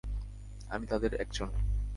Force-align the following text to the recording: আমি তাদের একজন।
আমি 0.69 0.85
তাদের 0.87 1.11
একজন। 1.13 1.49